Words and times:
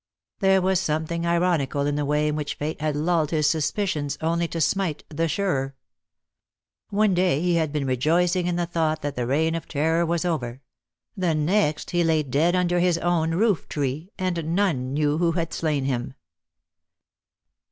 There 0.39 0.63
was 0.63 0.79
something 0.79 1.27
ironical 1.27 1.85
in 1.85 1.93
the 1.95 2.05
way 2.05 2.27
in 2.27 2.35
which 2.35 2.55
Fate 2.55 2.81
had 2.81 2.95
lulled 2.95 3.29
his 3.29 3.47
suspicions 3.47 4.17
only 4.19 4.47
to 4.47 4.59
smite 4.59 5.03
the 5.09 5.27
surer. 5.27 5.75
One 6.89 7.13
day 7.13 7.39
he 7.39 7.53
had 7.57 7.71
been 7.71 7.85
rejoicing 7.85 8.47
in 8.47 8.55
the 8.55 8.65
thought 8.65 9.03
that 9.03 9.15
the 9.15 9.27
reign 9.27 9.53
of 9.53 9.67
terror 9.67 10.03
was 10.03 10.25
over; 10.25 10.63
the 11.15 11.35
next 11.35 11.91
he 11.91 12.03
lay 12.03 12.23
dead 12.23 12.55
under 12.55 12.79
his 12.79 12.97
own 12.97 13.35
roof 13.35 13.69
tree, 13.69 14.09
and 14.17 14.55
none 14.55 14.91
knew 14.91 15.19
who 15.19 15.33
had 15.33 15.53
slain 15.53 15.85
him. 15.85 16.15